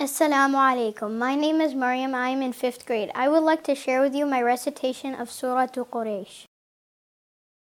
Assalamu 0.00 0.58
alaikum. 0.58 1.16
My 1.16 1.36
name 1.36 1.60
is 1.60 1.72
Maryam. 1.72 2.16
I 2.16 2.30
am 2.30 2.42
in 2.42 2.52
fifth 2.52 2.84
grade. 2.84 3.12
I 3.14 3.28
would 3.28 3.44
like 3.44 3.62
to 3.64 3.76
share 3.76 4.00
with 4.00 4.12
you 4.12 4.26
my 4.26 4.42
recitation 4.42 5.14
of 5.14 5.30
Surah 5.30 5.68
Quraysh. 5.68 6.46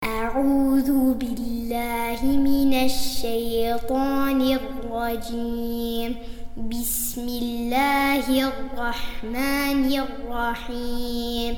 أعوذ 0.03 1.13
بالله 1.13 2.25
من 2.25 2.73
الشيطان 2.85 4.41
الرجيم 4.41 6.15
بسم 6.57 7.27
الله 7.27 8.25
الرحمن 8.47 9.99
الرحيم 9.99 11.57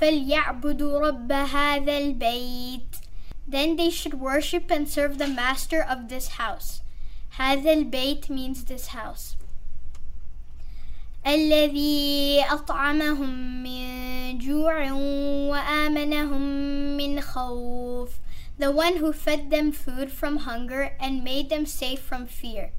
فَلْيَعْبُدُوا 0.00 1.00
رَبَّ 1.00 1.32
هَذَا 1.32 1.98
الْبَيْتِ 1.98 3.00
Then 3.48 3.76
they 3.76 3.90
should 3.90 4.20
worship 4.20 4.70
and 4.70 4.88
serve 4.88 5.18
the 5.18 5.26
master 5.26 5.82
of 5.82 6.08
this 6.08 6.28
house. 6.36 6.82
هذا 7.38 7.72
البيت 7.72 8.30
means 8.30 8.64
this 8.64 8.88
house. 8.88 9.36
الذي 11.26 12.44
أطعمهم 12.44 13.62
من 13.62 14.38
جوع 14.38 14.92
وآمنهم 15.50 16.42
من 16.96 17.20
خوف 17.20 18.10
The 18.58 18.70
one 18.70 18.96
who 18.96 19.12
fed 19.12 19.50
them 19.50 19.72
food 19.72 20.10
from 20.10 20.38
hunger 20.38 20.96
and 21.00 21.24
made 21.24 21.50
them 21.50 21.66
safe 21.66 22.00
from 22.00 22.26
fear. 22.26 22.72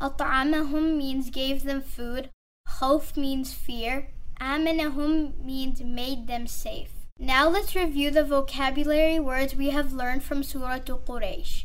أطعمهم 0.00 0.96
means 0.96 1.30
gave 1.30 1.62
them 1.62 1.80
food. 1.80 2.30
خوف 2.76 3.16
means 3.16 3.52
fear. 3.52 4.08
آمنهم 4.40 5.44
means 5.44 5.80
made 5.82 6.26
them 6.26 6.46
safe. 6.46 6.90
Now 7.18 7.48
let's 7.48 7.76
review 7.76 8.10
the 8.10 8.24
vocabulary 8.24 9.20
words 9.20 9.54
we 9.54 9.70
have 9.70 9.92
learned 9.92 10.24
from 10.24 10.42
Surah 10.42 10.80
Quraysh. 10.80 11.64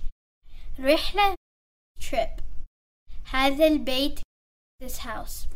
رحلة 0.80 1.36
trip. 2.00 2.42
هذا 3.32 3.68
البيت 3.68 4.20
this 4.80 5.00
house. 5.00 5.48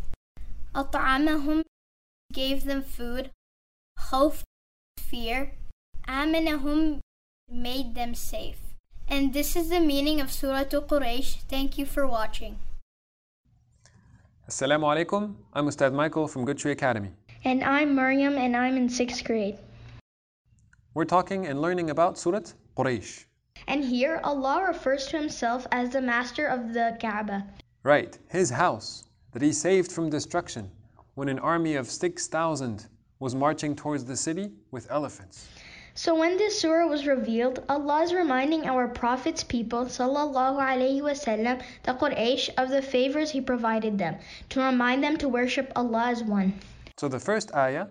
أطعمهم 0.76 1.64
gave 2.34 2.64
them 2.64 2.82
food. 2.82 3.30
خوف 4.00 4.44
fear. 4.98 5.52
آمنهم 6.08 7.00
made 7.52 7.94
them 7.94 8.16
safe. 8.16 8.58
And 9.08 9.34
this 9.34 9.56
is 9.56 9.70
the 9.70 9.80
meaning 9.80 10.20
of 10.20 10.32
Surah 10.32 10.64
Quraysh. 10.64 11.42
Thank 11.48 11.78
you 11.78 11.86
for 11.86 12.08
watching. 12.08 12.58
Assalamu 14.49 14.85
alaikum. 14.85 15.35
I'm 15.55 15.67
Ustad 15.67 15.93
Michael 15.93 16.29
from 16.29 16.45
Good 16.45 16.57
Tree 16.57 16.71
Academy. 16.71 17.11
And 17.43 17.65
I'm 17.65 17.97
Maryam 17.97 18.39
and 18.39 18.57
I'm 18.57 18.77
in 18.77 18.89
sixth 18.89 19.25
grade. 19.25 19.59
We're 20.95 21.05
talking 21.05 21.49
and 21.49 21.61
learning 21.61 21.91
about 21.91 22.17
Surat 22.17 22.55
Quraysh. 22.77 23.25
And 23.67 23.83
here 23.83 24.21
Allah 24.23 24.67
refers 24.69 25.09
to 25.09 25.19
himself 25.19 25.67
as 25.73 25.91
the 25.91 26.01
master 26.01 26.47
of 26.47 26.73
the 26.73 26.97
Kaaba. 27.01 27.45
Right, 27.83 28.17
his 28.29 28.49
house 28.49 29.03
that 29.33 29.43
he 29.43 29.53
saved 29.53 29.91
from 29.91 30.11
destruction 30.11 30.71
when 31.17 31.29
an 31.29 31.41
army 31.41 31.75
of 31.75 31.91
6,000 31.91 32.87
was 33.19 33.35
marching 33.35 33.75
towards 33.75 34.05
the 34.05 34.17
city 34.17 34.53
with 34.71 34.89
elephants. 34.93 35.49
So 35.99 36.15
when 36.15 36.37
this 36.37 36.61
surah 36.61 36.87
was 36.87 37.07
revealed, 37.07 37.65
Allah 37.71 38.03
is 38.03 38.13
reminding 38.13 38.67
our 38.67 38.87
Prophet's 38.87 39.43
people, 39.43 39.87
sallallahu 39.87 40.59
alaihi 40.61 41.01
wasallam, 41.01 41.63
the 41.85 41.95
Quraysh, 41.95 42.51
of 42.59 42.69
the 42.69 42.83
favors 42.83 43.31
He 43.31 43.41
provided 43.41 43.97
them, 43.97 44.17
to 44.51 44.61
remind 44.61 45.03
them 45.03 45.17
to 45.17 45.27
worship 45.27 45.73
Allah 45.75 46.09
as 46.09 46.23
one. 46.23 46.53
So 46.99 47.09
the 47.09 47.19
first 47.19 47.55
ayah 47.55 47.87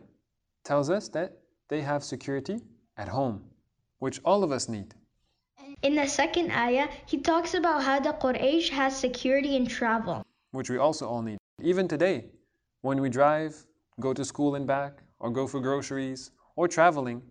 tells 0.64 0.92
us 0.92 1.08
that 1.10 1.34
they 1.68 1.82
have 1.82 2.04
security 2.04 2.62
at 2.96 3.08
home, 3.08 3.44
which 3.98 4.22
all 4.24 4.44
of 4.44 4.52
us 4.52 4.70
need. 4.70 4.94
In 5.82 5.96
the 5.96 6.06
second 6.08 6.52
ayah, 6.52 6.88
He 7.08 7.18
talks 7.18 7.56
about 7.56 7.82
how 7.82 8.00
the 8.00 8.14
Quraysh 8.14 8.70
has 8.70 8.96
security 8.96 9.56
in 9.56 9.66
travel. 9.66 10.24
which 10.52 10.70
we 10.70 10.78
also 10.78 11.08
all 11.08 11.24
need. 11.24 11.40
Even 11.60 11.88
today, 11.88 12.26
when 12.82 13.02
we 13.02 13.10
drive, 13.10 13.66
go 14.00 14.14
to 14.14 14.24
school 14.24 14.54
and 14.54 14.68
back, 14.68 15.02
or 15.20 15.32
go 15.32 15.48
for 15.48 15.60
groceries, 15.60 16.30
or 16.56 16.68
traveling. 16.68 17.24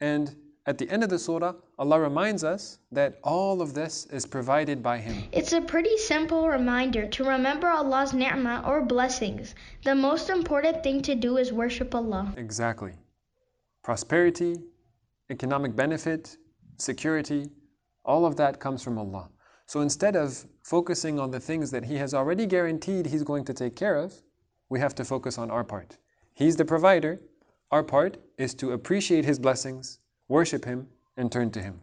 And 0.00 0.34
at 0.66 0.78
the 0.78 0.88
end 0.90 1.04
of 1.04 1.10
the 1.10 1.18
surah, 1.18 1.54
Allah 1.78 2.00
reminds 2.00 2.42
us 2.42 2.78
that 2.90 3.18
all 3.22 3.60
of 3.60 3.74
this 3.74 4.06
is 4.06 4.24
provided 4.24 4.82
by 4.82 4.98
Him. 4.98 5.24
It's 5.32 5.52
a 5.52 5.60
pretty 5.60 5.96
simple 5.98 6.48
reminder 6.48 7.06
to 7.06 7.24
remember 7.24 7.68
Allah's 7.68 8.14
ni'mah 8.14 8.64
or 8.66 8.82
blessings. 8.82 9.54
The 9.84 9.94
most 9.94 10.30
important 10.30 10.82
thing 10.82 11.02
to 11.02 11.14
do 11.14 11.36
is 11.36 11.52
worship 11.52 11.94
Allah. 11.94 12.32
Exactly. 12.38 12.92
Prosperity, 13.82 14.56
economic 15.28 15.76
benefit, 15.76 16.38
security, 16.78 17.50
all 18.04 18.24
of 18.24 18.36
that 18.36 18.58
comes 18.58 18.82
from 18.82 18.98
Allah. 18.98 19.28
So 19.66 19.80
instead 19.80 20.16
of 20.16 20.46
focusing 20.62 21.18
on 21.18 21.30
the 21.30 21.40
things 21.40 21.70
that 21.70 21.84
He 21.84 21.96
has 21.96 22.14
already 22.14 22.46
guaranteed 22.46 23.06
He's 23.06 23.22
going 23.22 23.44
to 23.44 23.54
take 23.54 23.76
care 23.76 23.96
of, 23.96 24.14
we 24.70 24.80
have 24.80 24.94
to 24.94 25.04
focus 25.04 25.36
on 25.36 25.50
our 25.50 25.64
part. 25.64 25.98
He's 26.34 26.56
the 26.56 26.64
provider. 26.64 27.20
Our 27.74 27.82
part 27.82 28.18
is 28.38 28.54
to 28.54 28.70
appreciate 28.70 29.24
His 29.24 29.40
blessings, 29.40 29.98
worship 30.28 30.64
Him, 30.64 30.86
and 31.16 31.32
turn 31.32 31.50
to 31.50 31.60
Him. 31.60 31.80